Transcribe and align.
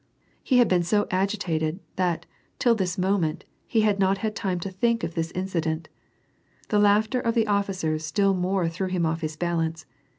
He 0.41 0.57
had 0.57 0.67
been 0.67 0.81
so 0.81 1.05
agitated, 1.11 1.79
that, 1.95 2.25
till 2.57 2.73
this 2.73 2.97
moment, 2.97 3.43
he 3.67 3.81
had 3.81 3.99
not 3.99 4.17
had 4.17 4.35
time 4.35 4.59
to 4.61 4.71
think 4.71 5.03
of 5.03 5.13
this 5.13 5.29
incident. 5.33 5.89
The 6.69 6.79
laughter 6.79 7.19
of 7.19 7.35
the 7.35 7.45
offi 7.47 7.73
cers 7.73 8.01
still 8.03 8.33
more 8.33 8.67
threw 8.67 8.87
him 8.87 9.05
off 9.05 9.21
his 9.21 9.35
balance. 9.35 9.85